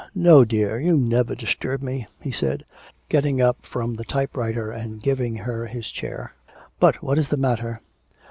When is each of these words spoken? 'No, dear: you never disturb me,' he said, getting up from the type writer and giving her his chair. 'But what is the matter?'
'No, 0.15 0.43
dear: 0.43 0.79
you 0.79 0.97
never 0.97 1.35
disturb 1.35 1.83
me,' 1.83 2.07
he 2.19 2.31
said, 2.31 2.65
getting 3.07 3.39
up 3.39 3.63
from 3.63 3.93
the 3.93 4.03
type 4.03 4.35
writer 4.35 4.71
and 4.71 4.99
giving 4.99 5.35
her 5.35 5.67
his 5.67 5.91
chair. 5.91 6.33
'But 6.79 7.03
what 7.03 7.19
is 7.19 7.29
the 7.29 7.37
matter?' 7.37 7.79